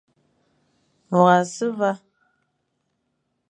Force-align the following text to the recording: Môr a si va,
Môr 1.11 1.29
a 1.35 1.37
si 1.53 1.67
va, 1.79 1.91